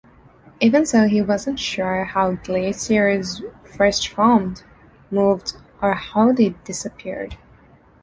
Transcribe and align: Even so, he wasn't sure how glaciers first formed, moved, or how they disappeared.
Even 0.59 0.83
so, 0.87 1.07
he 1.07 1.21
wasn't 1.21 1.59
sure 1.59 2.05
how 2.05 2.31
glaciers 2.31 3.43
first 3.63 4.07
formed, 4.07 4.63
moved, 5.11 5.57
or 5.79 5.93
how 5.93 6.31
they 6.31 6.55
disappeared. 6.63 7.37